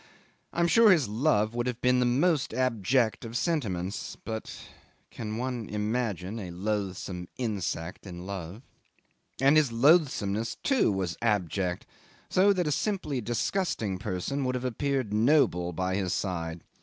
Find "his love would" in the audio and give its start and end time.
0.89-1.67